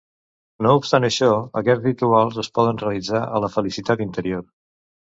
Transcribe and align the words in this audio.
No 0.65 0.71
obstant 0.79 1.05
això, 1.09 1.29
aquests 1.61 1.85
rituals 1.89 2.41
es 2.47 2.51
poden 2.59 2.83
realitzar 2.87 3.25
a 3.29 3.45
la 3.47 3.55
felicitat 3.61 4.07
interior. 4.11 4.47